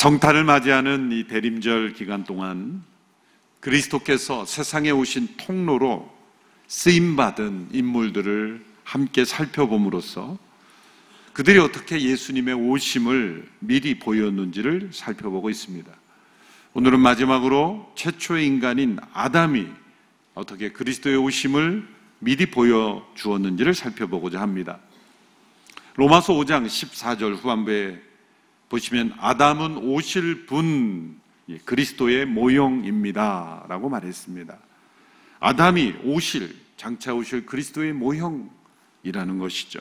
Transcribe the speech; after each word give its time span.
성탄을 0.00 0.44
맞이하는 0.44 1.12
이 1.12 1.24
대림절 1.24 1.92
기간 1.92 2.24
동안 2.24 2.82
그리스도께서 3.60 4.46
세상에 4.46 4.90
오신 4.90 5.36
통로로 5.36 6.10
쓰임받은 6.68 7.68
인물들을 7.72 8.64
함께 8.82 9.26
살펴봄으로써 9.26 10.38
그들이 11.34 11.58
어떻게 11.58 12.00
예수님의 12.00 12.54
오심을 12.54 13.46
미리 13.58 13.98
보였는지를 13.98 14.88
살펴보고 14.94 15.50
있습니다. 15.50 15.99
오늘은 16.72 17.00
마지막으로 17.00 17.90
최초의 17.96 18.46
인간인 18.46 19.00
아담이 19.12 19.66
어떻게 20.34 20.70
그리스도의 20.70 21.16
오심을 21.16 21.84
미리 22.20 22.46
보여 22.46 23.04
주었는지를 23.16 23.74
살펴보고자 23.74 24.40
합니다. 24.40 24.78
로마서 25.96 26.32
5장 26.34 26.66
14절 26.66 27.34
후반부에 27.34 28.00
보시면 28.68 29.14
아담은 29.18 29.78
오실 29.78 30.46
분 30.46 31.18
예, 31.48 31.58
그리스도의 31.58 32.26
모형입니다. 32.26 33.66
라고 33.68 33.88
말했습니다. 33.88 34.56
아담이 35.40 35.96
오실, 36.04 36.54
장차 36.76 37.12
오실 37.14 37.46
그리스도의 37.46 37.94
모형이라는 37.94 39.38
것이죠. 39.40 39.80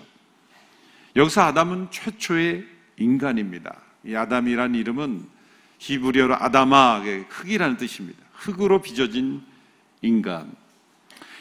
여기서 1.16 1.42
아담은 1.42 1.90
최초의 1.92 2.66
인간입니다. 2.98 3.80
이 4.04 4.16
아담이란 4.16 4.74
이름은 4.74 5.39
히브리어로 5.80 6.36
아다마, 6.36 7.02
흙이라는 7.02 7.78
뜻입니다. 7.78 8.20
흙으로 8.34 8.82
빚어진 8.82 9.42
인간. 10.02 10.54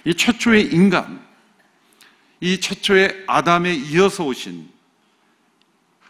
이 0.05 0.15
최초의 0.15 0.73
인간, 0.73 1.21
이 2.41 2.59
최초의 2.61 3.25
아담에 3.27 3.75
이어서 3.75 4.25
오신 4.25 4.69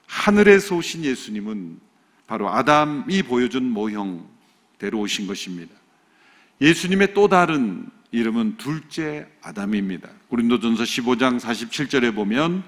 하늘에서 0.07 0.77
오신 0.77 1.05
예수님은 1.05 1.81
바로 2.27 2.51
아담이 2.51 3.23
보여준 3.23 3.65
모형대로 3.65 5.01
오신 5.01 5.27
것입니다. 5.27 5.75
예수님의 6.61 7.15
또 7.15 7.29
다른 7.29 7.89
이름은 8.11 8.57
둘째 8.57 9.27
아담입니다. 9.43 10.09
고린도전서 10.29 10.83
15장 10.83 11.41
47절에 11.41 12.15
보면 12.15 12.63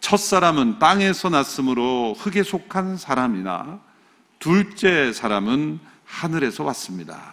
첫 0.00 0.16
사람은 0.16 0.78
땅에서 0.78 1.28
났으므로 1.28 2.14
흙에 2.14 2.42
속한 2.42 2.96
사람이나 2.96 3.80
둘째 4.42 5.12
사람은 5.12 5.78
하늘에서 6.04 6.64
왔습니다. 6.64 7.32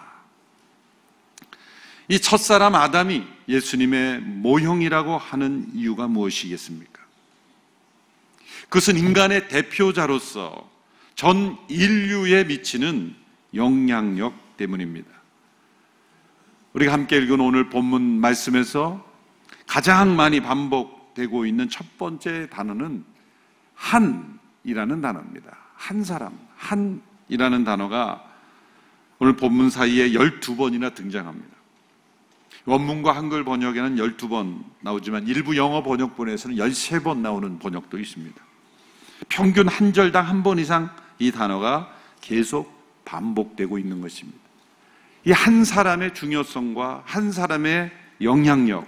이 2.07 2.19
첫사람 2.19 2.75
아담이 2.75 3.23
예수님의 3.47 4.19
모형이라고 4.19 5.17
하는 5.17 5.71
이유가 5.73 6.07
무엇이겠습니까? 6.07 7.01
그것은 8.65 8.95
인간의 8.95 9.47
대표자로서 9.47 10.69
전 11.15 11.57
인류에 11.67 12.43
미치는 12.43 13.15
영향력 13.55 14.57
때문입니다. 14.57 15.09
우리가 16.73 16.93
함께 16.93 17.17
읽은 17.17 17.39
오늘 17.39 17.71
본문 17.71 18.03
말씀에서 18.21 19.03
가장 19.65 20.15
많이 20.15 20.41
반복되고 20.41 21.47
있는 21.47 21.69
첫 21.69 21.97
번째 21.97 22.47
단어는 22.51 23.03
한이라는 23.73 25.01
단어입니다. 25.01 25.57
한 25.73 26.03
사람, 26.03 26.48
한이라는 26.59 27.63
단어가 27.63 28.23
오늘 29.19 29.35
본문 29.35 29.69
사이에 29.69 30.09
12번이나 30.11 30.93
등장합니다. 30.93 31.49
원문과 32.65 33.15
한글 33.15 33.43
번역에는 33.43 33.95
12번 33.95 34.63
나오지만 34.81 35.27
일부 35.27 35.57
영어 35.57 35.81
번역본에서는 35.81 36.57
13번 36.57 37.17
나오는 37.19 37.57
번역도 37.59 37.97
있습니다. 37.97 38.39
평균 39.29 39.67
한 39.67 39.91
절당 39.93 40.27
한 40.27 40.43
번 40.43 40.59
이상 40.59 40.89
이 41.17 41.31
단어가 41.31 41.93
계속 42.21 42.71
반복되고 43.05 43.77
있는 43.77 44.01
것입니다. 44.01 44.37
이 45.25 45.31
한 45.31 45.63
사람의 45.65 46.13
중요성과 46.13 47.03
한 47.05 47.31
사람의 47.31 47.91
영향력, 48.21 48.87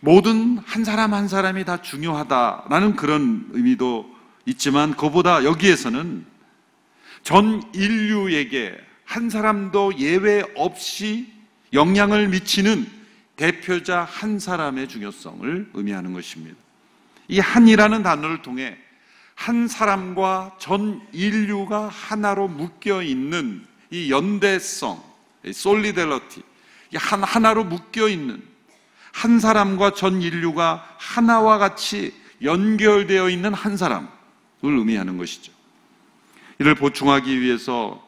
모든 0.00 0.58
한 0.58 0.84
사람 0.84 1.14
한 1.14 1.28
사람이 1.28 1.64
다 1.64 1.82
중요하다라는 1.82 2.96
그런 2.96 3.46
의미도 3.52 4.10
있지만 4.46 4.96
그보다 4.96 5.44
여기에서는 5.44 6.26
전 7.22 7.62
인류에게 7.74 8.76
한 9.04 9.28
사람도 9.30 9.98
예외 9.98 10.42
없이 10.54 11.32
영향을 11.72 12.28
미치는 12.28 12.86
대표자 13.36 14.04
한 14.04 14.38
사람의 14.38 14.88
중요성을 14.88 15.70
의미하는 15.74 16.12
것입니다. 16.12 16.56
이 17.28 17.38
한이라는 17.38 18.02
단어를 18.02 18.42
통해 18.42 18.76
한 19.34 19.68
사람과 19.68 20.56
전 20.58 21.00
인류가 21.12 21.88
하나로 21.88 22.48
묶여 22.48 23.02
있는 23.02 23.64
이 23.90 24.10
연대성, 24.10 25.02
솔리델러티, 25.52 26.42
한 26.96 27.22
하나로 27.22 27.64
묶여 27.64 28.08
있는 28.08 28.42
한 29.12 29.40
사람과 29.40 29.94
전 29.94 30.20
인류가 30.20 30.96
하나와 30.98 31.58
같이 31.58 32.12
연결되어 32.42 33.30
있는 33.30 33.54
한 33.54 33.76
사람을 33.76 34.08
의미하는 34.62 35.16
것이죠. 35.16 35.52
이를 36.60 36.74
보충하기 36.74 37.40
위해서 37.40 38.06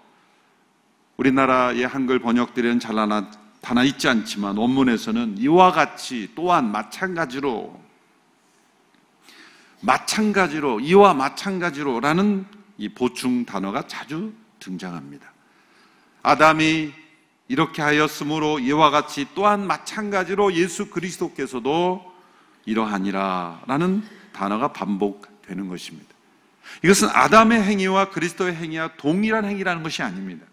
우리나라의 1.17 1.87
한글 1.87 2.19
번역들에는 2.19 2.81
잘 2.81 2.97
나타나 2.97 3.83
있지 3.83 4.09
않지만 4.09 4.59
원문에서는 4.59 5.39
이와 5.39 5.73
같이 5.73 6.31
또한 6.35 6.71
마찬가지로 6.71 7.81
마찬가지로 9.81 10.81
이와 10.81 11.15
마찬가지로라는 11.15 12.45
이 12.77 12.91
보충 12.91 13.47
단어가 13.47 13.87
자주 13.87 14.35
등장합니다. 14.59 15.33
아담이 16.23 16.93
이렇게 17.49 17.81
하였으므로 17.81 18.59
이와 18.59 18.91
같이 18.91 19.29
또한 19.35 19.67
마찬가지로 19.67 20.53
예수 20.57 20.91
그리스도께서도 20.91 22.05
이러하니라라는 22.67 24.03
단어가 24.35 24.75
반복되는 24.75 25.69
것입니다. 25.69 26.12
이것은 26.83 27.09
아담의 27.09 27.63
행위와 27.63 28.11
그리스도의 28.11 28.55
행위와 28.55 28.97
동일한 28.97 29.45
행위라는 29.45 29.83
것이 29.83 30.03
아닙니다. 30.03 30.47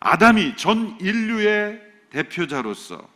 아담이 0.00 0.56
전 0.56 0.96
인류의 1.00 1.80
대표자로서 2.10 3.08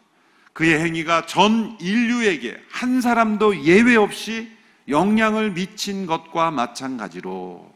그의 0.52 0.80
행위가 0.80 1.26
전 1.26 1.76
인류에게 1.80 2.56
한 2.70 3.00
사람도 3.00 3.64
예외 3.64 3.96
없이 3.96 4.50
영향을 4.88 5.50
미친 5.50 6.06
것과 6.06 6.50
마찬가지로 6.50 7.74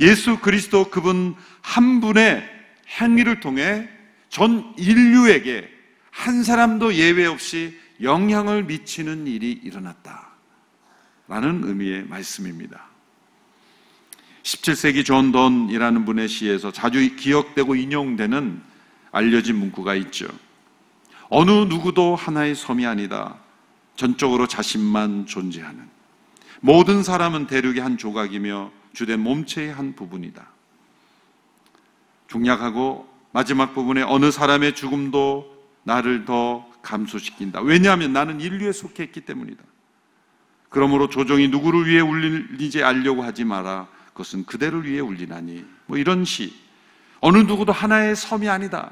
예수 0.00 0.38
그리스도 0.38 0.90
그분 0.90 1.34
한 1.62 2.00
분의 2.00 2.48
행위를 3.00 3.40
통해 3.40 3.88
전 4.28 4.74
인류에게 4.76 5.68
한 6.10 6.42
사람도 6.42 6.94
예외 6.94 7.26
없이 7.26 7.78
영향을 8.00 8.64
미치는 8.64 9.26
일이 9.26 9.52
일어났다. 9.52 10.33
라는 11.26 11.62
의미의 11.64 12.04
말씀입니다. 12.04 12.86
17세기 14.42 15.04
존 15.04 15.32
돈이라는 15.32 16.04
분의 16.04 16.28
시에서 16.28 16.70
자주 16.70 17.16
기억되고 17.16 17.74
인용되는 17.74 18.60
알려진 19.10 19.56
문구가 19.56 19.94
있죠. 19.94 20.26
어느 21.30 21.50
누구도 21.50 22.14
하나의 22.14 22.54
섬이 22.54 22.84
아니다. 22.84 23.36
전적으로 23.96 24.46
자신만 24.46 25.26
존재하는. 25.26 25.88
모든 26.60 27.02
사람은 27.02 27.46
대륙의 27.46 27.80
한 27.80 27.96
조각이며 27.96 28.70
주된 28.92 29.20
몸체의 29.20 29.72
한 29.72 29.94
부분이다. 29.94 30.46
중약하고 32.28 33.08
마지막 33.32 33.74
부분에 33.74 34.02
어느 34.02 34.30
사람의 34.30 34.74
죽음도 34.74 35.54
나를 35.84 36.24
더 36.24 36.68
감소시킨다. 36.82 37.60
왜냐하면 37.60 38.12
나는 38.12 38.40
인류에 38.40 38.72
속해 38.72 39.04
있기 39.04 39.22
때문이다. 39.22 39.62
그러므로 40.74 41.08
조정이 41.08 41.46
누구를 41.46 41.86
위해 41.86 42.00
울리지 42.00 42.82
알려고 42.82 43.22
하지 43.22 43.44
마라. 43.44 43.86
그것은 44.08 44.44
그대를 44.44 44.84
위해 44.84 44.98
울리나니. 44.98 45.64
뭐 45.86 45.96
이런 45.96 46.24
시. 46.24 46.52
어느 47.20 47.38
누구도 47.38 47.70
하나의 47.70 48.16
섬이 48.16 48.48
아니다. 48.48 48.90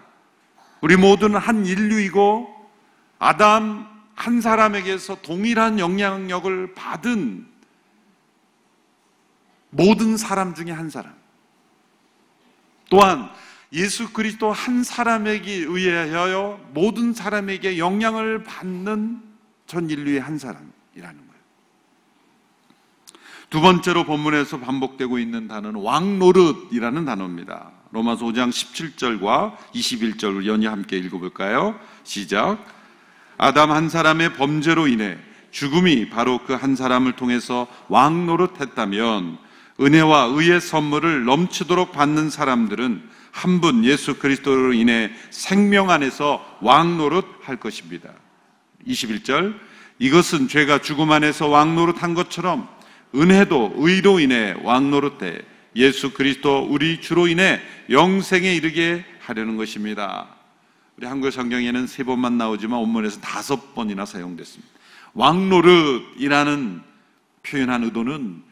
우리 0.80 0.96
모두는 0.96 1.40
한 1.40 1.66
인류이고 1.66 2.70
아담 3.18 3.88
한 4.14 4.40
사람에게서 4.40 5.22
동일한 5.22 5.80
영향력을 5.80 6.74
받은 6.74 7.48
모든 9.70 10.16
사람 10.16 10.54
중에 10.54 10.70
한 10.70 10.88
사람. 10.88 11.12
또한 12.90 13.28
예수 13.72 14.12
그리스도 14.12 14.52
한 14.52 14.84
사람에게 14.84 15.52
의하여 15.52 16.60
모든 16.74 17.12
사람에게 17.12 17.78
영향을 17.78 18.44
받는 18.44 19.20
전 19.66 19.90
인류의 19.90 20.20
한 20.20 20.38
사람이라는 20.38 20.70
거예요. 20.94 21.31
두 23.52 23.60
번째로 23.60 24.04
본문에서 24.04 24.60
반복되고 24.60 25.18
있는 25.18 25.46
단어는 25.46 25.78
왕노릇이라는 25.82 27.04
단어입니다. 27.04 27.70
로마서 27.90 28.24
5장 28.24 28.48
17절과 28.48 29.54
21절을 29.74 30.46
연이 30.46 30.64
함께 30.64 30.96
읽어볼까요? 30.96 31.78
시작. 32.02 32.64
아담 33.36 33.70
한 33.70 33.90
사람의 33.90 34.36
범죄로 34.36 34.88
인해 34.88 35.18
죽음이 35.50 36.08
바로 36.08 36.38
그 36.38 36.54
한 36.54 36.74
사람을 36.76 37.12
통해서 37.12 37.66
왕 37.90 38.24
노릇했다면 38.24 39.36
은혜와 39.80 40.30
의의 40.32 40.58
선물을 40.62 41.26
넘치도록 41.26 41.92
받는 41.92 42.30
사람들은 42.30 43.02
한 43.32 43.60
분 43.60 43.84
예수 43.84 44.14
그리스도로 44.18 44.72
인해 44.72 45.10
생명 45.28 45.90
안에서 45.90 46.42
왕 46.62 46.96
노릇 46.96 47.26
할 47.42 47.56
것입니다. 47.56 48.08
21절 48.86 49.54
이것은 49.98 50.48
죄가 50.48 50.78
죽음 50.80 51.12
안에서 51.12 51.48
왕 51.48 51.74
노릇 51.74 52.02
한 52.02 52.14
것처럼 52.14 52.66
은혜도 53.14 53.74
의로 53.76 54.20
인해 54.20 54.54
왕 54.62 54.90
노릇 54.90 55.18
때 55.18 55.40
예수 55.76 56.12
그리스도 56.12 56.66
우리 56.68 57.00
주로 57.00 57.26
인해 57.28 57.60
영생에 57.90 58.54
이르게 58.54 59.04
하려는 59.20 59.56
것입니다. 59.56 60.28
우리 60.96 61.06
한글 61.06 61.32
성경에는 61.32 61.86
세 61.86 62.04
번만 62.04 62.38
나오지만 62.38 62.78
원문에서 62.78 63.20
다섯 63.20 63.74
번이나 63.74 64.04
사용됐습니다. 64.06 64.72
왕노릇이라는 65.14 66.80
표현한 67.42 67.84
의도는 67.84 68.42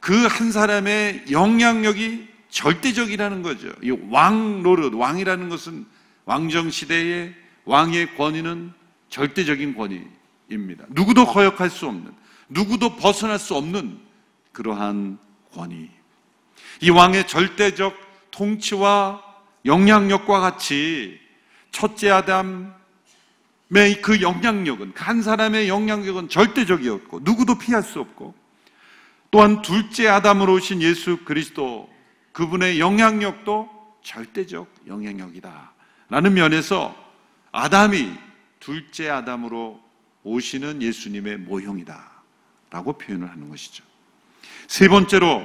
그 0.00 0.28
한 0.28 0.52
사람의 0.52 1.24
영향력이 1.30 2.28
절대적이라는 2.50 3.42
거죠. 3.42 3.68
이 3.82 3.90
왕노릇, 3.90 4.94
왕이라는 4.94 5.48
것은 5.48 5.84
왕정 6.24 6.70
시대의 6.70 7.34
왕의 7.64 8.14
권위는 8.16 8.72
절대적인 9.10 9.74
권위입니다. 9.74 10.86
누구도 10.90 11.26
거역할 11.26 11.68
수 11.70 11.86
없는, 11.86 12.12
누구도 12.48 12.96
벗어날 12.96 13.38
수 13.38 13.54
없는 13.54 13.98
그러한 14.52 15.18
권위. 15.52 15.90
이 16.80 16.90
왕의 16.90 17.26
절대적 17.26 17.96
통치와 18.30 19.22
영향력과 19.64 20.40
같이 20.40 21.18
첫째 21.70 22.10
아담의 22.10 22.72
그 24.02 24.20
영향력은 24.20 24.92
한 24.96 25.22
사람의 25.22 25.68
영향력은 25.68 26.28
절대적이었고 26.28 27.20
누구도 27.22 27.58
피할 27.58 27.82
수 27.82 28.00
없고 28.00 28.34
또한 29.30 29.60
둘째 29.62 30.08
아담으로 30.08 30.54
오신 30.54 30.80
예수 30.82 31.18
그리스도 31.24 31.88
그분의 32.32 32.80
영향력도 32.80 33.68
절대적 34.02 34.72
영향력이다. 34.86 35.72
라는 36.08 36.34
면에서 36.34 36.96
아담이 37.52 38.10
둘째 38.60 39.10
아담으로 39.10 39.80
오시는 40.22 40.80
예수님의 40.80 41.38
모형이다. 41.38 42.17
라고 42.70 42.98
표현을 42.98 43.30
하는 43.30 43.48
것이죠. 43.48 43.84
세 44.66 44.88
번째로 44.88 45.42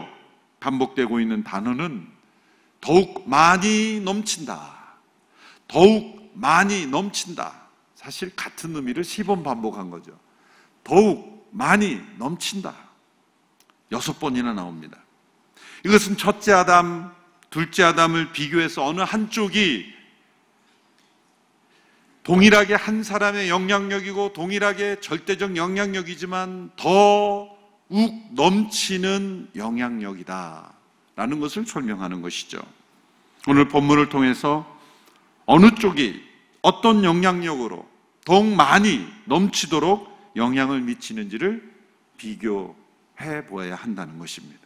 반복되고 0.59 1.19
있는 1.19 1.43
단어는 1.43 2.07
더욱 2.81 3.27
많이 3.27 3.99
넘친다. 4.01 4.97
더욱 5.67 6.31
많이 6.33 6.85
넘친다. 6.85 7.63
사실 7.95 8.35
같은 8.35 8.75
의미를 8.75 9.03
세번 9.03 9.43
반복한 9.43 9.89
거죠. 9.89 10.17
더욱 10.83 11.47
많이 11.51 12.01
넘친다. 12.17 12.75
여섯 13.91 14.19
번이나 14.19 14.53
나옵니다. 14.53 14.97
이것은 15.85 16.17
첫째 16.17 16.51
아담, 16.51 17.13
둘째 17.49 17.83
아담을 17.83 18.31
비교해서 18.31 18.85
어느 18.85 19.01
한쪽이 19.01 19.93
동일하게 22.23 22.75
한 22.75 23.03
사람의 23.03 23.49
영향력이고 23.49 24.33
동일하게 24.33 24.99
절대적 25.01 25.55
영향력이지만 25.57 26.71
더 26.75 27.53
욱 27.89 28.27
넘치는 28.31 29.51
영향력이다. 29.55 30.73
라는 31.15 31.39
것을 31.39 31.65
설명하는 31.65 32.23
것이죠. 32.23 32.59
오늘 33.47 33.67
본문을 33.67 34.09
통해서 34.09 34.65
어느 35.45 35.75
쪽이 35.75 36.23
어떤 36.63 37.03
영향력으로 37.03 37.87
더욱 38.25 38.47
많이 38.47 39.07
넘치도록 39.25 40.33
영향을 40.35 40.81
미치는지를 40.81 41.71
비교해 42.17 43.45
보아야 43.47 43.75
한다는 43.75 44.17
것입니다. 44.17 44.62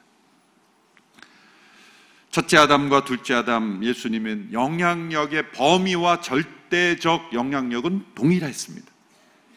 첫째 2.37 2.57
아담과 2.57 3.03
둘째 3.03 3.33
아담 3.33 3.83
예수님은 3.83 4.49
영향력의 4.53 5.53
범위와 5.53 6.21
절대적 6.21 7.33
영향력은 7.33 8.05
동일했습니다. 8.13 8.85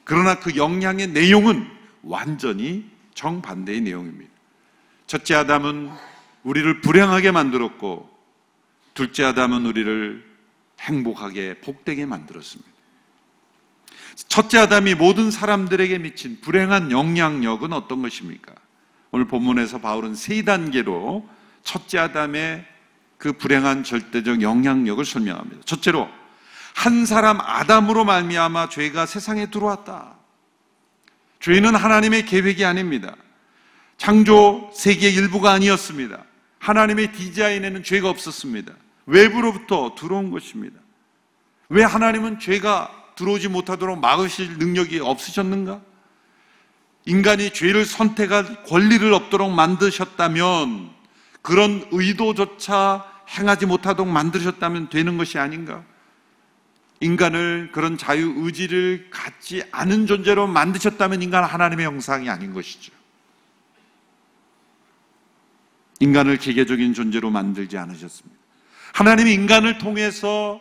그러나 0.03 0.41
그 0.41 0.57
영향의 0.57 1.09
내용은 1.09 1.67
완전히 2.03 2.91
정반대의 3.13 3.83
내용입니다. 3.83 4.33
첫째 5.07 5.35
아담은 5.35 5.91
우리를 6.43 6.81
불행하게 6.81 7.33
만들었고 7.33 8.09
둘째 8.95 9.25
아담은 9.25 9.67
우리를 9.67 10.25
행복하게 10.81 11.61
복되게 11.61 12.07
만들었습니다. 12.07 12.71
첫째 14.27 14.57
아담이 14.57 14.95
모든 14.95 15.31
사람들에게 15.31 15.99
미친 15.99 16.41
불행한 16.41 16.93
영향력은 16.93 17.75
어떤 17.75 18.01
것입니까? 18.01 18.55
오늘 19.11 19.27
본문에서 19.27 19.83
바울은 19.83 20.15
세 20.15 20.43
단계로 20.45 21.29
첫째 21.63 21.99
아담의 21.99 22.70
그 23.21 23.35
불행한 23.35 23.85
절대적 23.85 24.41
영향력을 24.41 25.05
설명합니다. 25.05 25.61
첫째로 25.67 26.09
한 26.75 27.05
사람 27.05 27.39
아담으로 27.39 28.07
말미암아 28.07 28.71
죄가 28.71 29.05
세상에 29.05 29.51
들어왔다. 29.51 30.15
죄는 31.41 31.75
하나님의 31.75 32.25
계획이 32.25 32.65
아닙니다. 32.65 33.15
창조 33.99 34.71
세계의 34.75 35.13
일부가 35.13 35.53
아니었습니다. 35.53 36.25
하나님의 36.61 37.13
디자인에는 37.13 37.83
죄가 37.83 38.09
없었습니다. 38.09 38.73
외부로부터 39.05 39.95
들어온 39.99 40.31
것입니다. 40.31 40.81
왜 41.69 41.85
하나님은 41.85 42.39
죄가 42.41 42.91
들어오지 43.17 43.49
못하도록 43.49 44.01
막으실 44.01 44.57
능력이 44.57 44.99
없으셨는가? 45.01 45.83
인간이 47.05 47.51
죄를 47.51 47.85
선택할 47.85 48.65
권리를 48.65 49.13
없도록 49.13 49.53
만드셨다면 49.53 50.91
그런 51.43 51.87
의도조차 51.91 53.10
행하지 53.31 53.67
못하도록 53.67 54.11
만드셨다면 54.11 54.91
되는 54.91 55.17
것이 55.17 55.39
아닌가? 55.39 55.85
인간을 57.01 57.71
그런 57.73 57.97
자유 57.97 58.33
의지를 58.37 59.09
갖지 59.11 59.63
않은 59.71 60.07
존재로 60.07 60.47
만드셨다면 60.47 61.23
인간 61.23 61.45
하나님의 61.45 61.87
형상이 61.87 62.29
아닌 62.29 62.53
것이죠. 62.53 62.93
인간을 66.01 66.39
기계적인 66.39 66.95
존재로 66.95 67.31
만들지 67.31 67.79
않으셨습니다. 67.79 68.39
하나님이 68.93 69.33
인간을 69.33 69.79
통해서 69.79 70.61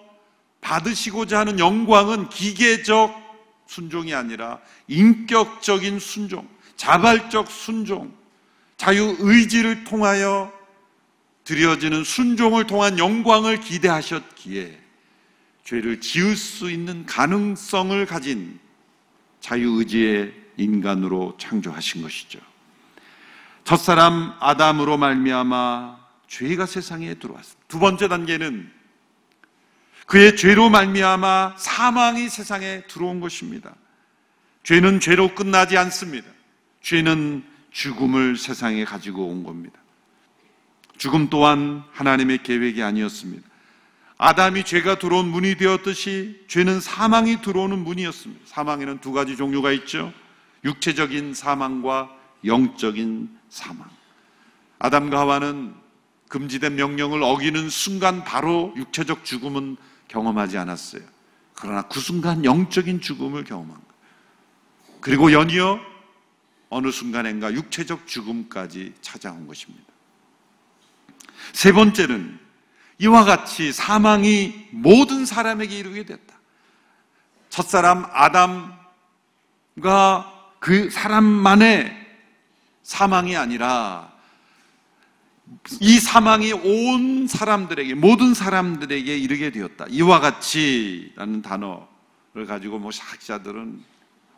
받으시고자 0.62 1.40
하는 1.40 1.60
영광은 1.60 2.30
기계적 2.30 3.30
순종이 3.66 4.14
아니라 4.14 4.60
인격적인 4.88 6.00
순종, 6.00 6.48
자발적 6.76 7.50
순종, 7.50 8.14
자유 8.78 9.16
의지를 9.20 9.84
통하여 9.84 10.52
드려지는 11.50 12.04
순종을 12.04 12.68
통한 12.68 13.00
영광을 13.00 13.60
기대하셨기에 13.60 14.80
죄를 15.64 16.00
지을 16.00 16.36
수 16.36 16.70
있는 16.70 17.08
가능성을 17.08 18.06
가진 18.06 18.60
자유의지의 19.40 20.32
인간으로 20.58 21.36
창조하신 21.40 22.04
것이죠. 22.04 22.38
첫사람 23.64 24.36
아담으로 24.40 24.98
말미암아 24.98 25.98
죄가 26.28 26.68
세상에 26.68 27.16
들어왔습니다. 27.16 27.66
두 27.68 27.80
번째 27.80 28.08
단계는 28.10 28.72
그의 30.06 30.36
죄로 30.36 30.70
말미암아 30.70 31.56
사망이 31.58 32.30
세상에 32.30 32.84
들어온 32.84 33.20
것입니다. 33.22 33.74
죄는 34.62 35.00
죄로 35.00 35.34
끝나지 35.34 35.80
않습니다. 35.80 36.30
죄는 36.84 37.44
죽음을 37.72 38.38
세상에 38.38 38.86
가지고 38.86 39.26
온 39.26 39.44
겁니다. 39.44 39.80
죽음 41.00 41.30
또한 41.30 41.84
하나님의 41.94 42.44
계획이 42.44 42.84
아니었습니다. 42.84 43.48
아담이 44.18 44.66
죄가 44.66 45.00
들어온 45.00 45.30
문이 45.30 45.56
되었듯이 45.56 46.44
죄는 46.50 46.82
사망이 46.82 47.42
들어오는 47.42 47.80
문이었습니다. 47.80 48.42
사망에는 48.46 49.00
두 49.00 49.14
가지 49.14 49.38
종류가 49.38 49.72
있죠. 49.72 50.12
육체적인 50.66 51.34
사망과 51.34 52.14
영적인 52.44 53.30
사망. 53.50 53.90
아담과 54.78 55.20
하와는 55.22 55.74
금지된 56.28 56.76
명령을 56.76 57.24
어기는 57.24 57.70
순간 57.70 58.26
바로 58.26 58.74
육체적 58.76 59.24
죽음은 59.24 59.78
경험하지 60.10 60.58
않았어요. 60.58 61.02
그러나 61.54 61.84
그 61.84 62.02
순간 62.02 62.44
영적인 62.44 63.00
죽음을 63.00 63.46
경험한 63.46 63.74
거예요. 63.74 65.00
그리고 65.00 65.32
연이어 65.32 65.80
어느 66.68 66.92
순간인가 66.92 67.54
육체적 67.54 68.06
죽음까지 68.06 68.96
찾아온 69.00 69.48
것입니다. 69.48 69.99
세 71.54 71.72
번째는 71.72 72.40
이와 73.00 73.24
같이 73.24 73.72
사망이 73.72 74.68
모든 74.72 75.26
사람에게 75.26 75.78
이르게 75.78 76.04
됐다. 76.06 76.36
첫사람 77.50 78.06
아담과 78.12 78.90
그 80.60 80.90
사람만의 80.90 82.08
사망이 82.84 83.36
아니라 83.36 84.12
이 85.80 86.00
사망이 86.00 86.52
온 86.52 87.28
사람들에게 87.28 87.96
모든 87.96 88.34
사람들에게 88.34 89.18
이르게 89.18 89.52
되었다. 89.52 89.86
이와 89.90 90.20
같이라는 90.20 91.42
단어를 91.42 92.46
가지고 92.48 92.80
뭐 92.80 92.92
학자들은 92.98 93.84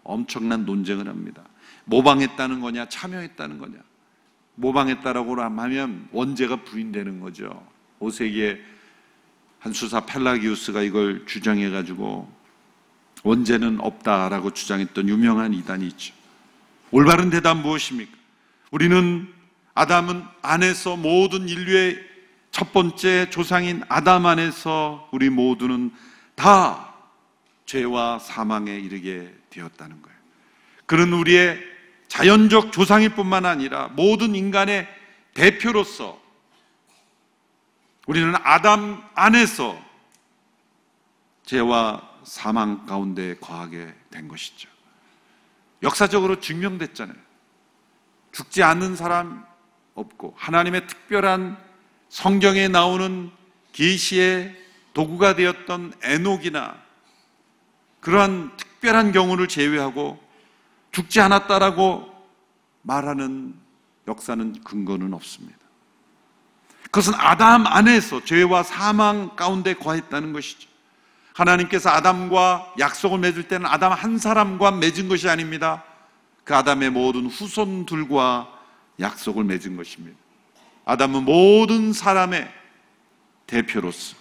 엄청난 0.03 0.65
논쟁을 0.65 1.07
합니다. 1.07 1.43
모방했다는 1.85 2.61
거냐, 2.61 2.87
참여했다는 2.89 3.57
거냐. 3.57 3.77
모방했다라고 4.55 5.41
하면 5.41 6.07
원죄가 6.11 6.57
부인되는 6.63 7.19
거죠. 7.19 7.65
5세기에 7.99 8.59
한 9.59 9.73
수사 9.73 10.05
펠라기우스가 10.05 10.81
이걸 10.81 11.25
주장해 11.25 11.69
가지고 11.69 12.31
원죄는 13.23 13.79
없다라고 13.79 14.51
주장했던 14.51 15.07
유명한 15.07 15.53
이단이 15.53 15.87
있죠. 15.87 16.13
올바른 16.89 17.29
대답 17.29 17.57
무엇입니까? 17.57 18.11
우리는 18.71 19.27
아담은 19.73 20.23
안에서 20.41 20.97
모든 20.97 21.47
인류의 21.47 21.99
첫 22.51 22.73
번째 22.73 23.29
조상인 23.29 23.83
아담 23.87 24.25
안에서 24.25 25.07
우리 25.11 25.29
모두는 25.29 25.91
다 26.35 26.93
죄와 27.65 28.19
사망에 28.19 28.75
이르게 28.77 29.33
되었다는 29.49 30.01
거예요. 30.01 30.17
그는 30.85 31.13
우리의 31.13 31.70
자연적 32.11 32.73
조상일 32.73 33.15
뿐만 33.15 33.45
아니라 33.45 33.87
모든 33.93 34.35
인간의 34.35 34.85
대표로서 35.33 36.21
우리는 38.05 38.33
아담 38.43 39.01
안에서 39.15 39.81
죄와 41.45 42.01
사망 42.25 42.85
가운데 42.85 43.37
거하게 43.37 43.93
된 44.09 44.27
것이죠. 44.27 44.67
역사적으로 45.83 46.41
증명됐잖아요. 46.41 47.15
죽지 48.33 48.61
않는 48.61 48.97
사람 48.97 49.45
없고 49.95 50.35
하나님의 50.37 50.87
특별한 50.87 51.57
성경에 52.09 52.67
나오는 52.67 53.31
계시의 53.71 54.53
도구가 54.93 55.35
되었던 55.35 55.93
에녹이나 56.03 56.75
그러한 58.01 58.57
특별한 58.57 59.13
경우를 59.13 59.47
제외하고 59.47 60.30
죽지 60.91 61.21
않았다라고 61.21 62.11
말하는 62.81 63.53
역사는 64.07 64.63
근거는 64.63 65.13
없습니다. 65.13 65.59
그것은 66.85 67.13
아담 67.15 67.65
안에서 67.65 68.23
죄와 68.25 68.63
사망 68.63 69.35
가운데 69.35 69.73
거했다는 69.73 70.33
것이죠. 70.33 70.69
하나님께서 71.33 71.89
아담과 71.89 72.73
약속을 72.79 73.19
맺을 73.19 73.47
때는 73.47 73.65
아담 73.65 73.93
한 73.93 74.17
사람과 74.17 74.71
맺은 74.71 75.07
것이 75.07 75.29
아닙니다. 75.29 75.83
그 76.43 76.53
아담의 76.55 76.89
모든 76.89 77.27
후손들과 77.27 78.49
약속을 78.99 79.45
맺은 79.45 79.77
것입니다. 79.77 80.17
아담은 80.83 81.23
모든 81.23 81.93
사람의 81.93 82.51
대표로서 83.47 84.15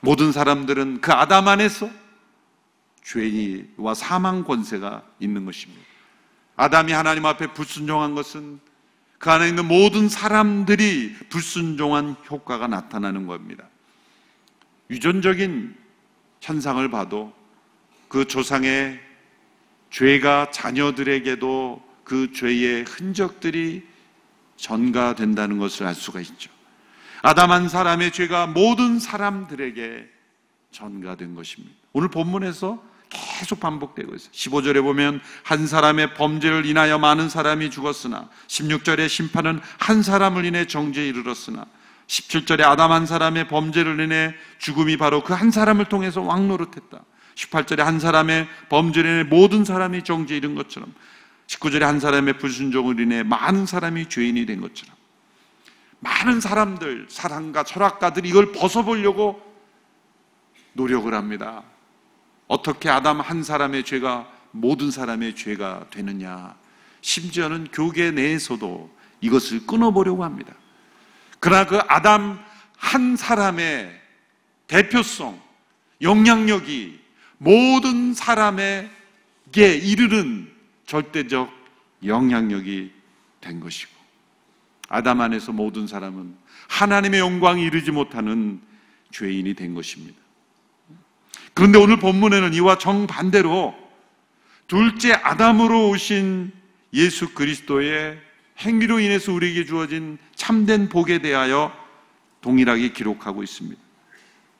모든 0.00 0.32
사람들은 0.32 1.00
그 1.00 1.12
아담 1.12 1.48
안에서 1.48 1.88
죄와 3.06 3.94
사망 3.94 4.42
권세가 4.42 5.04
있는 5.20 5.44
것입니다. 5.44 5.82
아담이 6.56 6.92
하나님 6.92 7.24
앞에 7.24 7.52
불순종한 7.52 8.14
것은 8.14 8.58
그 9.18 9.30
안에 9.30 9.48
있는 9.48 9.66
모든 9.66 10.08
사람들이 10.08 11.14
불순종한 11.28 12.16
효과가 12.28 12.66
나타나는 12.66 13.26
겁니다. 13.26 13.68
유전적인 14.90 15.76
현상을 16.40 16.90
봐도 16.90 17.32
그 18.08 18.26
조상의 18.26 19.00
죄가 19.90 20.50
자녀들에게도 20.50 21.82
그 22.04 22.32
죄의 22.32 22.84
흔적들이 22.84 23.86
전가된다는 24.56 25.58
것을 25.58 25.86
알 25.86 25.94
수가 25.94 26.20
있죠. 26.20 26.50
아담 27.22 27.50
한 27.50 27.68
사람의 27.68 28.12
죄가 28.12 28.46
모든 28.48 28.98
사람들에게 28.98 30.08
전가된 30.72 31.34
것입니다. 31.34 31.74
오늘 31.92 32.08
본문에서 32.08 32.95
계속 33.08 33.60
반복되고 33.60 34.14
있어요. 34.14 34.30
15절에 34.32 34.82
보면 34.82 35.20
한 35.42 35.66
사람의 35.66 36.14
범죄를 36.14 36.66
인하여 36.66 36.98
많은 36.98 37.28
사람이 37.28 37.70
죽었으나 37.70 38.28
16절의 38.48 39.08
심판은 39.08 39.60
한 39.78 40.02
사람을 40.02 40.44
인해 40.44 40.66
정죄에 40.66 41.06
이르렀으나 41.08 41.66
17절에 42.06 42.62
아담 42.62 42.92
한 42.92 43.06
사람의 43.06 43.48
범죄를 43.48 44.00
인해 44.00 44.34
죽음이 44.58 44.96
바로 44.96 45.22
그 45.22 45.34
한 45.34 45.50
사람을 45.50 45.86
통해서 45.86 46.22
왕노릇했다. 46.22 47.00
18절에 47.34 47.78
한 47.78 48.00
사람의 48.00 48.48
범죄를 48.68 49.10
인해 49.10 49.22
모든 49.24 49.64
사람이 49.64 50.02
정죄에 50.04 50.36
이른 50.36 50.54
것처럼 50.54 50.94
19절에 51.46 51.80
한 51.80 52.00
사람의 52.00 52.38
불순종을 52.38 52.98
인해 53.00 53.22
많은 53.22 53.66
사람이 53.66 54.08
죄인이 54.08 54.46
된 54.46 54.60
것처럼 54.60 54.96
많은 56.00 56.40
사람들, 56.40 57.06
사랑가, 57.08 57.62
철학가들이 57.62 58.28
이걸 58.28 58.52
벗어보려고 58.52 59.42
노력을 60.72 61.12
합니다. 61.12 61.62
어떻게 62.46 62.88
아담 62.88 63.20
한 63.20 63.42
사람의 63.42 63.84
죄가 63.84 64.30
모든 64.50 64.90
사람의 64.90 65.34
죄가 65.34 65.86
되느냐. 65.90 66.54
심지어는 67.00 67.68
교계 67.72 68.10
내에서도 68.10 68.90
이것을 69.20 69.66
끊어보려고 69.66 70.24
합니다. 70.24 70.54
그러나 71.40 71.66
그 71.66 71.78
아담 71.88 72.38
한 72.76 73.16
사람의 73.16 74.00
대표성, 74.66 75.40
영향력이 76.02 76.98
모든 77.38 78.14
사람에게 78.14 78.90
이르는 79.54 80.52
절대적 80.86 81.50
영향력이 82.04 82.92
된 83.40 83.60
것이고, 83.60 83.92
아담 84.88 85.20
안에서 85.20 85.52
모든 85.52 85.86
사람은 85.86 86.34
하나님의 86.68 87.20
영광이 87.20 87.62
이르지 87.62 87.90
못하는 87.90 88.60
죄인이 89.12 89.54
된 89.54 89.74
것입니다. 89.74 90.25
그런데 91.56 91.78
오늘 91.78 91.96
본문에는 91.96 92.52
이와 92.52 92.76
정반대로 92.76 93.74
둘째 94.68 95.14
아담으로 95.14 95.88
오신 95.88 96.52
예수 96.92 97.32
그리스도의 97.32 98.20
행위로 98.58 99.00
인해서 99.00 99.32
우리에게 99.32 99.64
주어진 99.64 100.18
참된 100.34 100.90
복에 100.90 101.20
대하여 101.20 101.72
동일하게 102.42 102.92
기록하고 102.92 103.42
있습니다. 103.42 103.80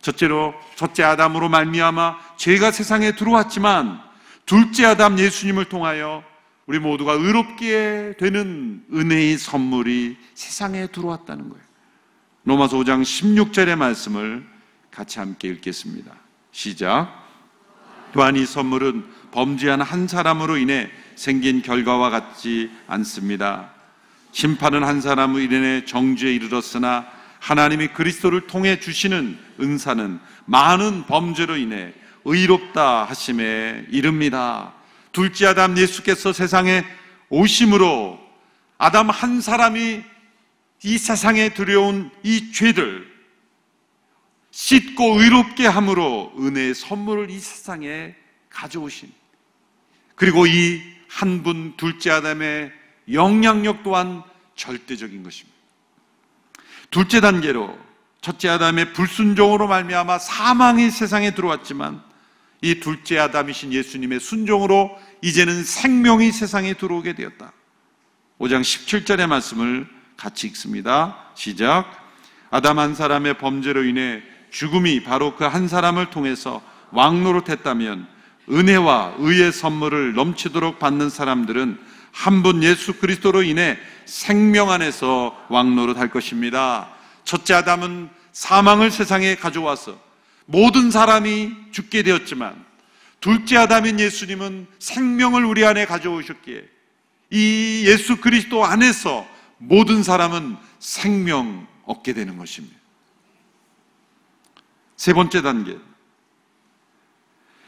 첫째로 0.00 0.54
첫째 0.76 1.02
아담으로 1.02 1.50
말미암아 1.50 2.36
죄가 2.38 2.70
세상에 2.70 3.14
들어왔지만 3.14 4.00
둘째 4.46 4.86
아담 4.86 5.18
예수님을 5.18 5.66
통하여 5.66 6.24
우리 6.64 6.78
모두가 6.78 7.12
의롭게 7.12 8.14
되는 8.18 8.82
은혜의 8.90 9.36
선물이 9.36 10.16
세상에 10.32 10.86
들어왔다는 10.86 11.50
거예요. 11.50 11.64
로마서 12.44 12.78
5장 12.78 13.02
16절의 13.02 13.76
말씀을 13.76 14.46
같이 14.90 15.18
함께 15.18 15.48
읽겠습니다. 15.48 16.25
시작. 16.56 17.12
또한 18.14 18.34
이 18.34 18.46
선물은 18.46 19.04
범죄한 19.30 19.82
한 19.82 20.08
사람으로 20.08 20.56
인해 20.56 20.90
생긴 21.14 21.60
결과와 21.60 22.08
같지 22.08 22.70
않습니다. 22.86 23.74
심판은 24.32 24.82
한 24.82 25.02
사람으로 25.02 25.42
인해 25.42 25.84
정죄에 25.84 26.32
이르렀으나 26.32 27.06
하나님이 27.40 27.88
그리스도를 27.88 28.46
통해 28.46 28.80
주시는 28.80 29.38
은사는 29.60 30.18
많은 30.46 31.04
범죄로 31.04 31.58
인해 31.58 31.92
의롭다 32.24 33.04
하심에 33.04 33.88
이릅니다. 33.90 34.72
둘째 35.12 35.48
아담 35.48 35.76
예수께서 35.76 36.32
세상에 36.32 36.86
오심으로 37.28 38.18
아담 38.78 39.10
한 39.10 39.42
사람이 39.42 40.02
이 40.84 40.98
세상에 40.98 41.50
들여온 41.50 42.10
이 42.22 42.50
죄들, 42.50 43.15
씻고 44.56 45.20
의롭게 45.20 45.66
함으로 45.66 46.32
은혜의 46.38 46.74
선물을 46.74 47.30
이 47.30 47.38
세상에 47.38 48.14
가져오신 48.48 49.12
그리고 50.14 50.46
이 50.46 50.96
한 51.16 51.42
분 51.42 51.74
둘째 51.76 52.10
아담의 52.10 52.72
영향력 53.10 53.82
또한 53.82 54.22
절대적인 54.54 55.22
것입니다. 55.22 55.56
둘째 56.90 57.20
단계로 57.20 57.78
첫째 58.20 58.48
아담의 58.50 58.92
불순종으로 58.92 59.66
말미암아 59.66 60.18
사망이 60.18 60.90
세상에 60.90 61.32
들어왔지만 61.34 62.02
이 62.60 62.80
둘째 62.80 63.18
아담이신 63.18 63.72
예수님의 63.72 64.20
순종으로 64.20 64.98
이제는 65.22 65.64
생명이 65.64 66.32
세상에 66.32 66.74
들어오게 66.74 67.14
되었다. 67.14 67.52
5장 68.38 68.60
17절의 68.60 69.26
말씀을 69.26 69.88
같이 70.16 70.46
읽습니다. 70.48 71.30
시작. 71.34 71.86
아담 72.50 72.78
한 72.78 72.94
사람의 72.94 73.38
범죄로 73.38 73.84
인해 73.84 74.22
죽음이 74.56 75.02
바로 75.02 75.36
그 75.36 75.44
한 75.44 75.68
사람을 75.68 76.08
통해서 76.10 76.62
왕노릇했다면 76.92 78.06
은혜와 78.50 79.16
의의 79.18 79.52
선물을 79.52 80.14
넘치도록 80.14 80.78
받는 80.78 81.10
사람들은 81.10 81.78
한 82.12 82.42
분 82.42 82.62
예수 82.62 82.94
그리스도로 82.94 83.42
인해 83.42 83.76
생명 84.06 84.70
안에서 84.70 85.36
왕노릇할 85.50 86.08
것입니다. 86.10 86.88
첫째 87.24 87.52
아담은 87.52 88.08
사망을 88.32 88.90
세상에 88.90 89.34
가져와서 89.34 89.98
모든 90.46 90.90
사람이 90.90 91.52
죽게 91.72 92.02
되었지만 92.02 92.64
둘째 93.20 93.58
아담인 93.58 94.00
예수님은 94.00 94.68
생명을 94.78 95.44
우리 95.44 95.66
안에 95.66 95.84
가져오셨기에 95.84 96.64
이 97.30 97.84
예수 97.86 98.16
그리스도 98.22 98.64
안에서 98.64 99.26
모든 99.58 100.02
사람은 100.02 100.56
생명 100.78 101.66
얻게 101.84 102.14
되는 102.14 102.38
것입니다. 102.38 102.85
세 104.96 105.12
번째 105.12 105.42
단계. 105.42 105.78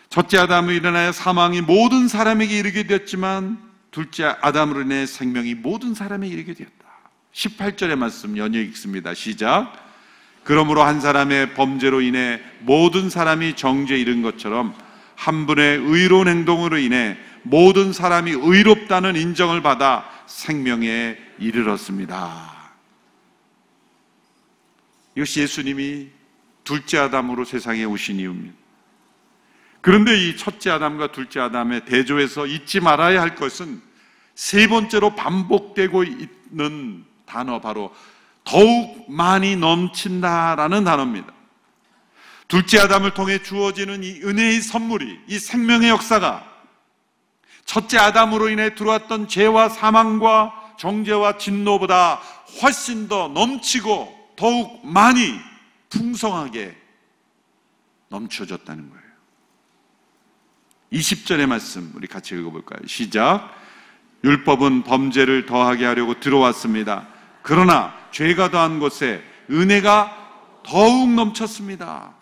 첫째 0.09 0.39
아담으로 0.39 0.75
인하여 0.75 1.13
사망이 1.13 1.61
모든 1.61 2.09
사람에게 2.09 2.59
이르게 2.59 2.87
되었지만 2.87 3.59
둘째 3.91 4.25
아담으로 4.41 4.83
인해 4.83 5.07
생명이 5.07 5.55
모든 5.55 5.95
사람에게 5.95 6.33
이르게 6.35 6.55
되었다. 6.55 6.75
18절의 7.33 7.97
말씀 7.97 8.37
연이어 8.37 8.61
읽습니다. 8.63 9.15
시작. 9.15 9.73
그러므로 10.45 10.83
한 10.83 11.01
사람의 11.01 11.55
범죄로 11.55 12.01
인해 12.01 12.41
모든 12.61 13.11
사람이 13.11 13.55
정죄에 13.55 13.99
이른 13.99 14.23
것처럼 14.23 14.75
한 15.15 15.47
분의 15.47 15.79
의로운 15.79 16.27
행동으로 16.27 16.79
인해 16.79 17.19
모든 17.43 17.93
사람이 17.93 18.31
의롭다는 18.31 19.15
인정을 19.17 19.63
받아 19.63 20.09
생명에 20.27 21.19
이르렀습니다. 21.39 22.73
이것이 25.17 25.41
예수님이 25.41 26.18
둘째 26.69 26.99
아담으로 26.99 27.47
세상에 27.47 27.85
오신 27.85 28.17
이유입니다. 28.17 28.55
그런데 29.81 30.15
이 30.19 30.37
첫째 30.37 30.69
아담과 30.69 31.13
둘째 31.13 31.41
아담의 31.41 31.87
대조에서 31.87 32.45
잊지 32.45 32.81
말아야 32.81 33.23
할 33.23 33.37
것은 33.37 33.81
세 34.35 34.69
번째로 34.69 35.15
반복되고 35.15 36.05
있는 36.05 37.07
단어 37.25 37.63
바로 37.63 37.95
더욱 38.45 39.11
많이 39.11 39.57
넘친다라는 39.57 40.85
단어입니다. 40.85 41.33
둘째 42.49 42.81
아담을 42.81 43.15
통해 43.15 43.43
주어지는 43.43 44.05
이 44.05 44.21
은혜의 44.23 44.61
선물이 44.61 45.21
이 45.27 45.39
생명의 45.39 45.89
역사가 45.89 46.45
첫째 47.65 47.97
아담으로 47.97 48.51
인해 48.51 48.75
들어왔던 48.75 49.29
죄와 49.29 49.71
사망과 49.71 50.75
정죄와 50.79 51.39
진노보다 51.39 52.21
훨씬 52.61 53.09
더 53.09 53.29
넘치고 53.29 54.35
더욱 54.37 54.87
많이 54.87 55.48
풍성하게 55.91 56.77
넘쳐졌다는 58.09 58.91
거예요. 58.91 59.09
20절의 60.93 61.47
말씀 61.47 61.93
우리 61.95 62.07
같이 62.07 62.35
읽어볼까요? 62.35 62.87
시작. 62.87 63.55
율법은 64.25 64.83
범죄를 64.83 65.47
더하게 65.47 65.85
하려고 65.85 66.19
들어왔습니다. 66.19 67.07
그러나 67.43 67.95
죄가 68.11 68.51
더한 68.51 68.81
곳에 68.81 69.23
은혜가 69.51 70.63
더욱 70.65 71.11
넘쳤습니다. 71.13 72.15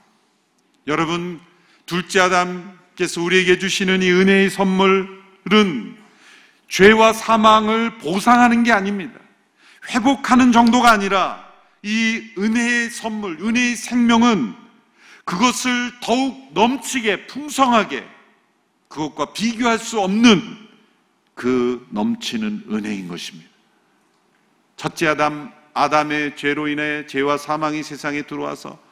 여러분, 0.86 1.40
둘째 1.86 2.20
아담께서 2.20 3.22
우리에게 3.22 3.58
주시는 3.58 4.02
이 4.02 4.10
은혜의 4.10 4.50
선물은 4.50 5.96
죄와 6.68 7.12
사망을 7.12 7.98
보상하는 7.98 8.62
게 8.62 8.72
아닙니다. 8.72 9.18
회복하는 9.90 10.52
정도가 10.52 10.90
아니라 10.90 11.45
이 11.86 12.32
은혜의 12.36 12.90
선물, 12.90 13.40
은혜의 13.40 13.76
생명은 13.76 14.56
그것을 15.24 15.92
더욱 16.02 16.52
넘치게, 16.52 17.28
풍성하게, 17.28 18.04
그것과 18.88 19.32
비교할 19.32 19.78
수 19.78 20.00
없는 20.00 20.42
그 21.34 21.86
넘치는 21.90 22.64
은혜인 22.72 23.06
것입니다. 23.06 23.48
첫째 24.76 25.06
아담, 25.06 25.52
아담의 25.74 26.36
죄로 26.36 26.66
인해 26.66 27.06
죄와 27.06 27.38
사망이 27.38 27.84
세상에 27.84 28.22
들어와서 28.22 28.82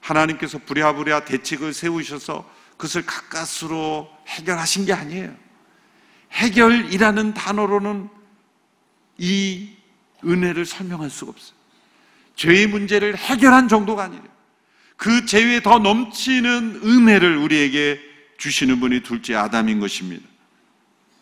하나님께서 0.00 0.58
부랴부랴 0.58 1.24
대책을 1.24 1.72
세우셔서 1.72 2.46
그것을 2.72 3.06
가까스로 3.06 4.10
해결하신 4.26 4.84
게 4.84 4.92
아니에요. 4.92 5.34
해결이라는 6.32 7.32
단어로는 7.32 8.10
이 9.16 9.70
은혜를 10.22 10.66
설명할 10.66 11.08
수가 11.08 11.30
없어요. 11.30 11.55
죄의 12.36 12.68
문제를 12.68 13.16
해결한 13.16 13.68
정도가 13.68 14.04
아니에요. 14.04 14.22
그 14.96 15.26
죄에 15.26 15.60
더 15.60 15.78
넘치는 15.78 16.80
은혜를 16.84 17.36
우리에게 17.36 18.00
주시는 18.38 18.80
분이 18.80 19.00
둘째 19.02 19.34
아담인 19.34 19.80
것입니다. 19.80 20.26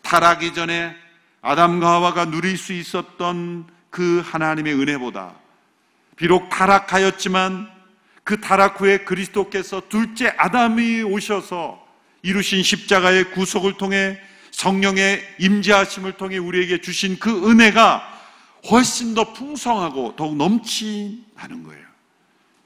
타락이 0.01 0.53
전에 0.53 0.95
아담과 1.41 1.89
하와가 1.93 2.25
누릴 2.25 2.57
수 2.57 2.73
있었던 2.73 3.65
그 3.89 4.21
하나님의 4.25 4.73
은혜보다 4.73 5.33
비록 6.15 6.49
타락하였지만 6.49 7.69
그 8.23 8.41
타락 8.41 8.81
후에 8.81 8.99
그리스도께서 8.99 9.83
둘째 9.87 10.33
아담이 10.37 11.03
오셔서 11.03 11.85
이루신 12.23 12.63
십자가의 12.63 13.31
구속을 13.31 13.73
통해 13.77 14.19
성령의 14.51 15.21
임재하심을 15.39 16.13
통해 16.13 16.37
우리에게 16.37 16.79
주신 16.79 17.19
그 17.19 17.49
은혜가 17.49 18.14
훨씬 18.71 19.13
더 19.13 19.33
풍성하고 19.33 20.15
더욱 20.15 20.35
넘치는 20.35 21.63
거예요. 21.63 21.85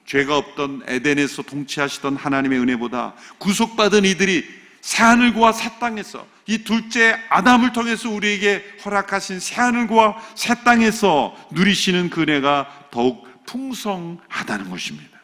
죄가 0.06 0.38
없던 0.38 0.84
에덴에서 0.88 1.44
통치하시던 1.44 2.16
하나님의 2.16 2.60
은혜보다 2.60 3.14
구속받은 3.38 4.06
이들이 4.06 4.44
새하늘과 4.82 5.52
새 5.52 5.78
땅에서 5.80 6.26
이 6.48 6.64
둘째 6.64 7.16
아담을 7.30 7.74
통해서 7.74 8.10
우리에게 8.10 8.64
허락하신 8.84 9.40
새하늘과 9.40 10.18
새 10.36 10.56
땅에서 10.64 11.36
누리시는 11.52 12.10
그 12.10 12.22
은혜가 12.22 12.88
더욱 12.90 13.28
풍성하다는 13.46 14.70
것입니다. 14.70 15.20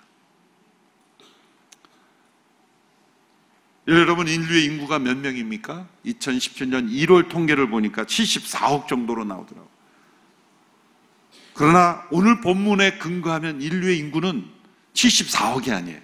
여러분 3.87 4.27
인류의 4.27 4.65
인구가 4.65 4.99
몇 4.99 5.17
명입니까? 5.17 5.87
2017년 6.05 6.89
1월 6.89 7.29
통계를 7.29 7.69
보니까 7.69 8.03
74억 8.03 8.87
정도로 8.87 9.23
나오더라고요. 9.25 9.74
그러나 11.55 12.05
오늘 12.11 12.41
본문에 12.41 12.97
근거하면 12.97 13.61
인류의 13.61 13.97
인구는 13.97 14.45
74억이 14.93 15.71
아니에요. 15.71 16.01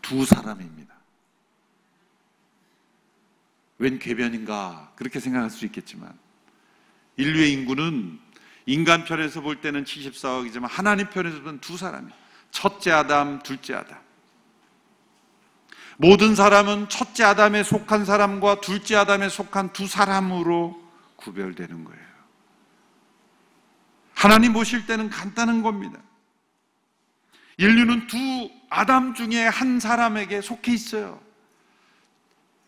두 0.00 0.24
사람입니다. 0.24 0.94
웬 3.78 3.98
궤변인가 3.98 4.92
그렇게 4.96 5.20
생각할 5.20 5.50
수 5.50 5.66
있겠지만 5.66 6.16
인류의 7.16 7.52
인구는 7.52 8.18
인간 8.66 9.04
편에서 9.04 9.42
볼 9.42 9.60
때는 9.60 9.84
74억이지만 9.84 10.66
하나님 10.68 11.10
편에서 11.10 11.38
보면 11.38 11.60
두 11.60 11.76
사람이에요. 11.76 12.14
첫째 12.50 12.90
아담, 12.90 13.42
둘째 13.42 13.74
아담. 13.74 13.98
모든 15.98 16.34
사람은 16.34 16.88
첫째 16.88 17.24
아담에 17.24 17.62
속한 17.62 18.06
사람과 18.06 18.60
둘째 18.62 18.96
아담에 18.96 19.28
속한 19.28 19.74
두 19.74 19.86
사람으로 19.86 20.82
구별되는 21.16 21.84
거예요. 21.84 22.13
하나님 24.24 24.54
보실 24.54 24.86
때는 24.86 25.10
간단한 25.10 25.60
겁니다. 25.60 26.00
인류는 27.58 28.06
두 28.06 28.50
아담 28.70 29.12
중에 29.12 29.46
한 29.46 29.78
사람에게 29.78 30.40
속해 30.40 30.72
있어요. 30.72 31.20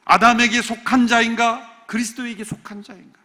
아담에게 0.05 0.61
속한 0.61 1.07
자인가? 1.07 1.85
그리스도에게 1.87 2.45
속한 2.45 2.83
자인가? 2.83 3.19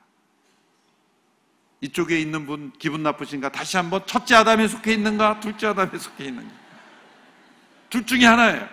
이쪽에 1.81 2.21
있는 2.21 2.45
분 2.45 2.71
기분 2.79 3.03
나쁘신가? 3.03 3.51
다시 3.51 3.75
한번 3.75 4.07
첫째 4.07 4.35
아담에 4.35 4.65
속해 4.69 4.93
있는가? 4.93 5.41
둘째 5.41 5.67
아담에 5.67 5.99
속해 5.99 6.23
있는가? 6.23 6.55
둘 7.89 8.05
중에 8.05 8.23
하나예요. 8.25 8.69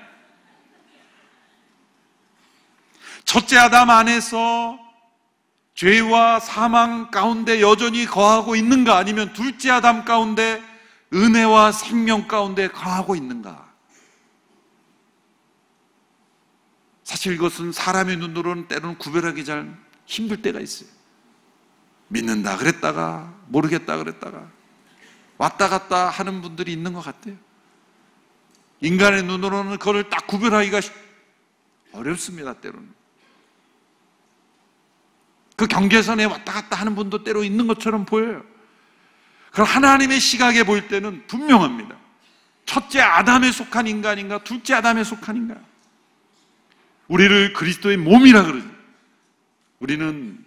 첫째 3.25 3.59
아담 3.59 3.91
안에서 3.91 4.88
죄와 5.79 6.41
사망 6.41 7.09
가운데 7.13 7.61
여전히 7.61 8.05
거하고 8.05 8.57
있는가? 8.57 8.97
아니면 8.97 9.33
둘째 9.33 9.71
아담 9.71 10.05
가운데 10.05 10.61
은혜와 11.15 11.71
생명 11.71 12.27
가운데 12.27 12.67
거하고 12.67 13.15
있는가? 13.15 13.73
사실 17.05 17.35
이것은 17.35 17.71
사람의 17.71 18.17
눈으로는 18.17 18.67
때로는 18.67 18.99
구별하기 18.99 19.45
잘 19.45 19.73
힘들 20.05 20.43
때가 20.43 20.59
있어요. 20.59 20.89
믿는다 22.09 22.57
그랬다가 22.57 23.33
모르겠다 23.47 23.99
그랬다가 23.99 24.51
왔다 25.37 25.69
갔다 25.69 26.09
하는 26.09 26.43
분들이 26.43 26.73
있는 26.73 26.93
것 26.93 27.03
같아요. 27.03 27.37
인간의 28.81 29.23
눈으로는 29.23 29.79
그걸 29.79 30.11
딱 30.11 30.27
구별하기가 30.27 30.81
어렵습니다, 31.93 32.55
때로는. 32.55 32.98
그 35.59 35.67
경계선에 35.67 36.25
왔다 36.25 36.53
갔다 36.53 36.77
하는 36.77 36.95
분도 36.95 37.25
때로 37.25 37.43
있는 37.43 37.67
것처럼 37.67 38.05
보여요. 38.05 38.45
그럼 39.51 39.67
하나님의 39.67 40.21
시각에 40.21 40.63
볼 40.63 40.87
때는 40.87 41.27
분명합니다. 41.27 41.97
첫째 42.65 43.01
아담에 43.01 43.51
속한 43.51 43.89
인간인가, 43.89 44.45
둘째 44.45 44.75
아담에 44.75 45.03
속한 45.03 45.37
인간. 45.37 45.61
우리를 47.09 47.55
그리스도의 47.55 47.97
몸이라 47.97 48.45
그러죠. 48.45 48.69
우리는 49.81 50.39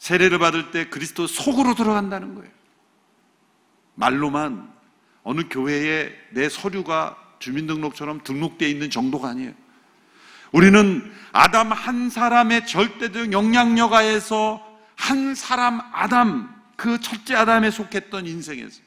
세례를 0.00 0.38
받을 0.38 0.70
때 0.70 0.90
그리스도 0.90 1.26
속으로 1.26 1.74
들어간다는 1.74 2.34
거예요. 2.34 2.50
말로만 3.94 4.70
어느 5.22 5.48
교회에 5.48 6.12
내 6.32 6.50
서류가 6.50 7.16
주민등록처럼 7.38 8.22
등록되어 8.22 8.68
있는 8.68 8.90
정도가 8.90 9.30
아니에요. 9.30 9.54
우리는 10.52 11.12
아담 11.32 11.72
한 11.72 12.10
사람의 12.10 12.66
절대적 12.66 13.32
영향력 13.32 13.92
하에서 13.92 14.62
한 14.94 15.34
사람 15.34 15.80
아담 15.92 16.54
그 16.76 17.00
첫째 17.00 17.34
아담에 17.34 17.70
속했던 17.70 18.26
인생에서 18.26 18.80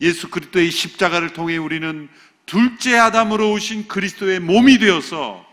예수 0.00 0.28
그리스도의 0.28 0.70
십자가를 0.70 1.32
통해 1.32 1.56
우리는 1.56 2.08
둘째 2.44 2.96
아담으로 2.96 3.52
오신 3.52 3.88
그리스도의 3.88 4.40
몸이 4.40 4.78
되어서 4.78 5.44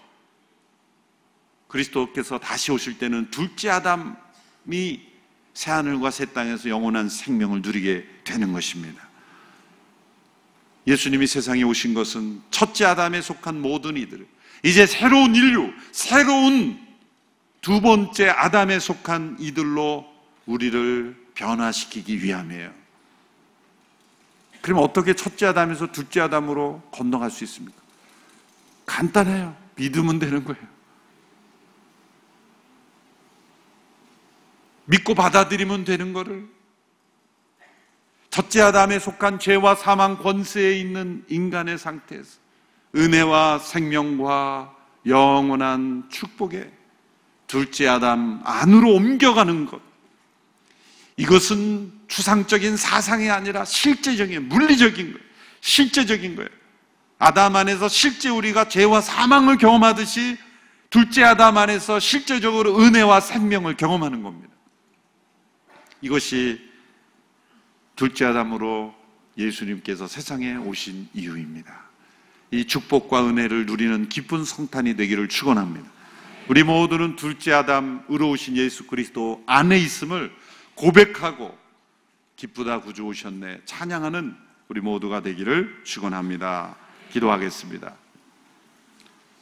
그리스도께서 1.68 2.38
다시 2.40 2.72
오실 2.72 3.00
때는 3.00 3.32
둘째 3.32 3.70
아담이 3.70 5.02
새 5.54 5.72
하늘과 5.72 6.12
새 6.12 6.26
땅에서 6.26 6.70
영원한 6.70 7.10
생명을 7.10 7.62
누리게 7.62 8.06
되는 8.24 8.54
것입니다. 8.54 9.02
예수님이 10.86 11.28
세상에 11.28 11.64
오신 11.64 11.94
것은 11.94 12.42
첫째 12.52 12.86
아담에 12.86 13.22
속한 13.22 13.62
모든 13.62 13.98
이들, 13.98 14.28
이제 14.62 14.86
새로운 14.86 15.36
인류, 15.36 15.74
새로운 15.92 16.80
두 17.62 17.82
번째 17.82 18.30
아담에 18.30 18.80
속한 18.80 19.38
이들로 19.40 20.06
우리를 20.46 21.16
변화시키기 21.34 22.24
위함이에요. 22.24 22.74
그럼 24.62 24.80
어떻게 24.80 25.14
첫째 25.14 25.48
아담에서 25.48 25.92
둘째 25.92 26.22
아담으로 26.22 26.82
건너갈 26.92 27.32
수 27.32 27.44
있습니까? 27.44 27.82
간단해요. 28.86 29.56
믿으면 29.76 30.20
되는 30.20 30.44
거예요. 30.44 30.74
믿고 34.86 35.16
받아들이면 35.16 35.86
되는 35.86 36.14
거를 36.14 36.48
첫째 38.30 38.62
아담에 38.62 39.00
속한 39.00 39.40
죄와 39.40 39.76
사망 39.76 40.18
권세에 40.18 40.74
있는 40.80 41.24
인간의 41.30 41.78
상태에서 41.78 42.43
은혜와 42.96 43.60
생명과 43.60 44.76
영원한 45.06 46.08
축복에 46.10 46.72
둘째 47.48 47.88
아담 47.88 48.42
안으로 48.44 48.94
옮겨가는 48.94 49.66
것. 49.66 49.82
이것은 51.18 51.92
추상적인 52.08 52.78
사상이 52.78 53.30
아니라 53.30 53.66
실제적인, 53.66 54.50
물리적인 54.50 55.14
거예요. 55.14 55.26
실제적인 55.62 56.36
거예요. 56.36 56.50
아담 57.20 57.56
안에서 57.56 57.88
실제 57.88 58.30
우리가 58.30 58.68
죄와 58.68 59.02
사망을 59.02 59.58
경험하듯이 59.58 60.38
둘째 60.90 61.24
아담 61.24 61.58
안에서 61.58 62.00
실제적으로 62.00 62.80
은혜와 62.80 63.20
생명을 63.20 63.78
경험하는 63.78 64.24
겁니다. 64.24 64.54
이것이 66.02 66.60
둘째 67.96 68.26
아담으로 68.26 68.94
예수님께서 69.38 70.08
세상에 70.08 70.56
오신 70.56 71.10
이유입니다. 71.14 71.83
이 72.54 72.66
축복과 72.66 73.26
은혜를 73.26 73.66
누리는 73.66 74.10
기쁜 74.10 74.46
성탄이 74.46 74.96
되기를 74.96 75.28
축원합니다. 75.28 75.90
우리 76.48 76.62
모두는 76.62 77.16
둘째 77.16 77.52
아담으로 77.52 78.30
오신 78.30 78.58
예수 78.58 78.86
그리스도 78.86 79.44
안에 79.48 79.80
있음을 79.80 80.32
고백하고 80.76 81.58
기쁘다 82.36 82.82
구주 82.82 83.06
오셨네 83.06 83.62
찬양하는 83.66 84.36
우리 84.68 84.82
모두가 84.82 85.22
되기를 85.22 85.82
축원합니다. 85.84 86.76
기도하겠습니다. 87.12 87.96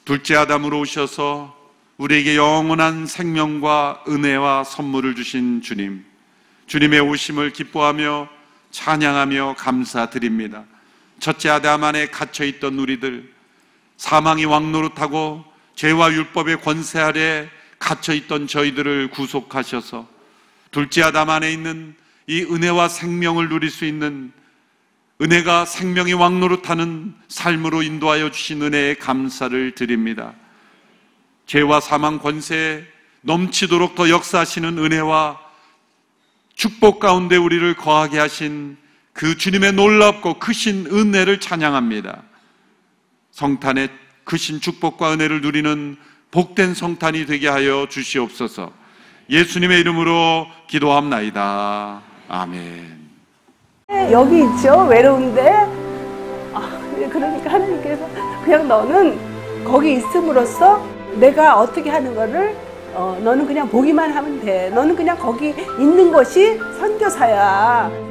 둘째 0.06 0.38
아담으로 0.38 0.80
오셔서 0.80 1.60
우리에게 1.98 2.38
영원한 2.38 3.08
생명과 3.08 4.06
은혜와 4.08 4.64
선물을 4.64 5.16
주신 5.16 5.62
주님, 5.62 6.06
주님의 6.68 7.02
오심을 7.02 7.52
기뻐하며 7.52 8.30
찬양하며 8.72 9.56
감사드립니다. 9.58 10.64
첫째 11.22 11.50
아담 11.50 11.84
안에 11.84 12.08
갇혀 12.08 12.44
있던 12.46 12.80
우리들, 12.80 13.32
사망이 13.98 14.44
왕노릇하고 14.46 15.46
죄와 15.76 16.12
율법의 16.12 16.62
권세 16.62 17.00
아래 17.00 17.48
갇혀 17.78 18.14
있던 18.14 18.48
저희들을 18.48 19.12
구속하셔서 19.12 20.08
둘째 20.72 21.04
아담 21.04 21.30
안에 21.30 21.54
있는 21.54 21.96
이 22.26 22.42
은혜와 22.42 22.90
생명을 22.90 23.50
누릴 23.50 23.70
수 23.70 23.86
있는 23.86 24.32
은혜가 25.22 25.66
생명이 25.66 26.14
왕노릇하는 26.14 27.14
삶으로 27.28 27.84
인도하여 27.84 28.32
주신 28.32 28.64
은혜에 28.64 28.96
감사를 28.96 29.76
드립니다. 29.76 30.34
죄와 31.46 31.82
사망 31.82 32.18
권세에 32.18 32.84
넘치도록 33.22 33.94
더 33.94 34.10
역사하시는 34.10 34.76
은혜와 34.80 35.40
축복 36.56 37.00
가운데 37.00 37.38
우리를 37.38 37.76
거하게 37.76 38.18
하신 38.18 38.81
그 39.22 39.38
주님의 39.38 39.74
놀랍고 39.74 40.40
크신 40.40 40.88
은혜를 40.92 41.40
찬양합니다. 41.40 42.24
성탄의 43.30 43.90
크신 44.24 44.60
축복과 44.60 45.14
은혜를 45.14 45.42
누리는 45.42 45.96
복된 46.32 46.74
성탄이 46.74 47.28
되게 47.28 47.48
하여 47.48 47.86
주시옵소서. 47.88 48.72
예수님의 49.30 49.80
이름으로 49.82 50.48
기도합나이다. 50.66 52.02
아멘. 52.30 53.10
여기 54.10 54.40
있죠 54.40 54.88
외로운데 54.90 55.52
아, 56.56 56.82
그러니까 57.12 57.54
하나님께서 57.54 58.10
그냥 58.44 58.68
너는 58.68 59.64
거기 59.64 59.98
있음으로써 59.98 60.84
내가 61.20 61.60
어떻게 61.60 61.92
하는 61.92 62.16
거를 62.16 62.56
어, 62.96 63.22
너는 63.24 63.46
그냥 63.46 63.70
보기만 63.70 64.14
하면 64.14 64.42
돼 64.42 64.72
너는 64.72 64.96
그냥 64.96 65.16
거기 65.20 65.50
있는 65.78 66.12
것이 66.12 66.58
선교사야 66.80 68.11